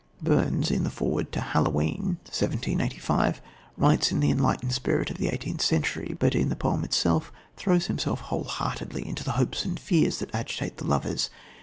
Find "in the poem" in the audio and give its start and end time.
6.33-6.83